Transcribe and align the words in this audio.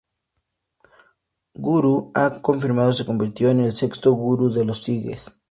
Gurú 1.67 1.93
Har 2.21 2.33
Gobind 2.49 2.91
se 2.93 3.05
convirtió 3.11 3.49
en 3.51 3.59
el 3.59 3.75
sexto 3.75 4.13
gurú 4.13 4.49
de 4.49 4.65
los 4.65 4.81
sijes. 4.81 5.31